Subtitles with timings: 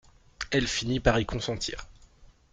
[0.49, 1.85] Elle finit par y consentir.